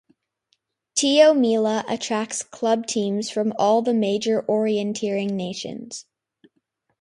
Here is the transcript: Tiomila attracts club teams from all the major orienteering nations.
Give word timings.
Tiomila 0.97 1.83
attracts 1.87 2.41
club 2.41 2.87
teams 2.87 3.29
from 3.29 3.53
all 3.59 3.83
the 3.83 3.93
major 3.93 4.41
orienteering 4.41 5.29
nations. 5.29 6.07